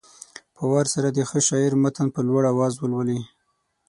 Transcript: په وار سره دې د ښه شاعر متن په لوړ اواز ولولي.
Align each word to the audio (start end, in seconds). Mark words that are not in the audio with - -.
په 0.55 0.63
وار 0.71 0.85
سره 0.93 1.09
دې 1.15 1.23
د 1.25 1.27
ښه 1.29 1.39
شاعر 1.47 1.73
متن 1.83 2.07
په 2.15 2.21
لوړ 2.27 2.43
اواز 2.53 2.73
ولولي. 2.77 3.19